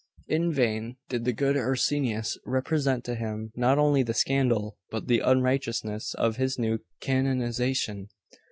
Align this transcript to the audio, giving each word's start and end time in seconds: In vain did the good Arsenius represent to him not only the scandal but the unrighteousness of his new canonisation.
In 0.27 0.51
vain 0.51 0.97
did 1.09 1.25
the 1.25 1.31
good 1.31 1.55
Arsenius 1.55 2.35
represent 2.43 3.03
to 3.03 3.13
him 3.13 3.51
not 3.55 3.77
only 3.77 4.01
the 4.01 4.15
scandal 4.15 4.79
but 4.89 5.07
the 5.07 5.19
unrighteousness 5.19 6.15
of 6.15 6.37
his 6.37 6.57
new 6.57 6.79
canonisation. 7.01 8.07